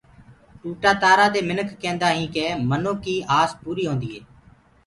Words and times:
ٽوٽآ 0.61 0.91
تآرآ 1.01 1.25
دي 1.33 1.41
مِنک 1.49 1.67
ڪيندآ 1.81 2.09
هينٚ 2.15 2.31
ڪي 2.35 2.45
منو 2.69 2.93
ڪيٚ 3.03 3.27
آس 3.39 3.49
پوري 3.61 3.83
هونديٚ 3.89 4.13
هي۔ 4.13 4.21